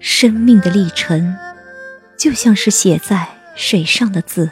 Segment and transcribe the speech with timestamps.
[0.00, 1.36] 生命的历程，
[2.16, 4.50] 就像是写在水上的字，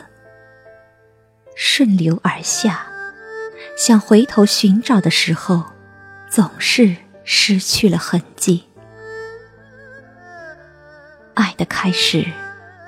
[1.56, 2.86] 顺流而下。
[3.76, 5.64] 想回头寻找的时候，
[6.28, 8.64] 总是失去了痕迹。
[11.32, 12.26] 爱的开始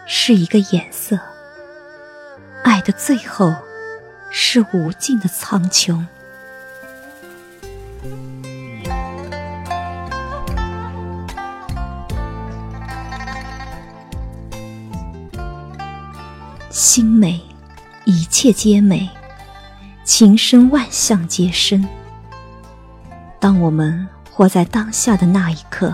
[0.07, 1.19] 是一个颜色，
[2.63, 3.55] 爱的最后
[4.31, 6.05] 是无尽的苍穹。
[16.71, 17.41] 心美，
[18.05, 19.09] 一切皆美；
[20.05, 21.85] 情深，万象皆深。
[23.41, 25.93] 当我们活在当下的那一刻，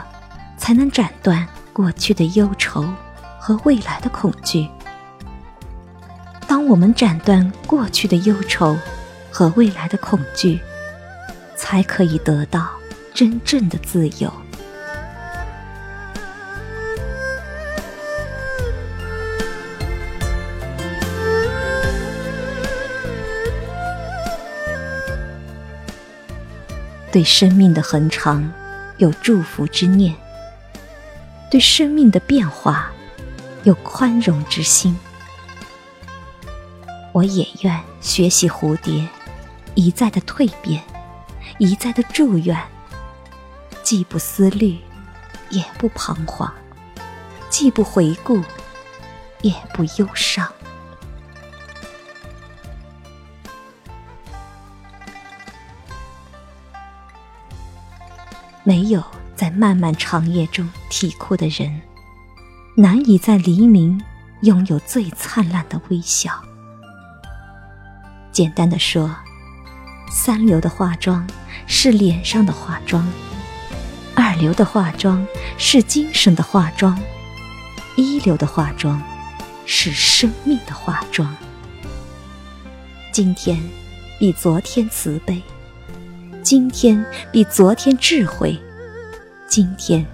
[0.58, 2.84] 才能斩断过去的忧愁
[3.40, 4.68] 和未来的恐惧。
[6.46, 8.76] 当我们斩断过去的忧愁
[9.30, 10.60] 和未来的恐惧，
[11.56, 12.68] 才可以得到
[13.14, 14.30] 真正的自由。
[27.16, 28.52] 对生命的恒长
[28.98, 30.14] 有祝福之念，
[31.50, 32.92] 对生命的变化
[33.62, 34.94] 有宽容之心。
[37.12, 39.08] 我也愿学习蝴蝶
[39.74, 40.82] 一再的蜕变，
[41.56, 42.54] 一再的祝愿，
[43.82, 44.78] 既不思虑，
[45.48, 46.52] 也不彷徨，
[47.48, 48.42] 既不回顾，
[49.40, 50.46] 也不忧伤。
[58.66, 59.00] 没有
[59.36, 61.80] 在漫漫长夜中啼哭的人，
[62.74, 64.02] 难以在黎明
[64.40, 66.32] 拥有最灿烂的微笑。
[68.32, 69.14] 简单的说，
[70.10, 71.24] 三流的化妆
[71.68, 73.06] 是脸上的化妆，
[74.16, 75.24] 二流的化妆
[75.56, 76.98] 是精神的化妆，
[77.96, 79.00] 一流的化妆
[79.64, 81.32] 是生命的化妆。
[83.12, 83.62] 今天
[84.18, 85.40] 比昨天慈悲。
[86.48, 88.56] 今天比昨天智慧，
[89.48, 90.06] 今天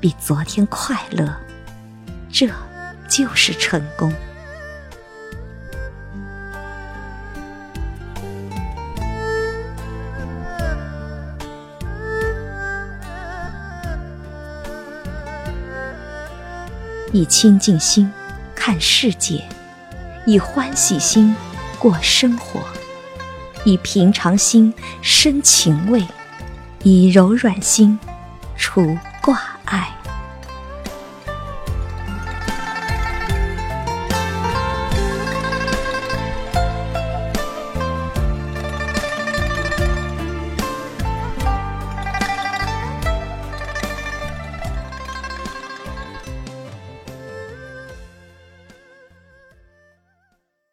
[0.00, 1.36] 比昨天快乐，
[2.32, 2.48] 这
[3.06, 4.10] 就是成功。
[17.12, 18.10] 以清净心
[18.54, 19.44] 看世界，
[20.24, 21.36] 以欢喜心
[21.78, 22.62] 过生活。
[23.66, 24.72] 以平常心
[25.02, 26.00] 生情味，
[26.84, 27.98] 以柔软心
[28.56, 29.95] 除挂碍。